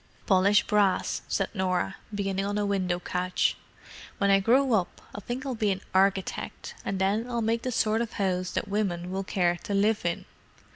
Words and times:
"Polish 0.25 0.63
brass," 0.65 1.21
said 1.27 1.53
Norah, 1.53 1.97
beginning 2.11 2.43
on 2.43 2.57
a 2.57 2.65
window 2.65 2.97
catch. 2.97 3.55
"When 4.17 4.31
I 4.31 4.39
grow 4.39 4.73
up 4.73 4.99
I 5.13 5.19
think 5.19 5.45
I'll 5.45 5.53
be 5.53 5.69
an 5.69 5.81
architect, 5.93 6.73
and 6.83 6.97
then 6.97 7.29
I'll 7.29 7.43
make 7.43 7.61
the 7.61 7.71
sort 7.71 8.01
of 8.01 8.13
house 8.13 8.49
that 8.53 8.67
women 8.67 9.11
will 9.11 9.23
care 9.23 9.57
to 9.61 9.75
live 9.75 10.03
in." 10.03 10.25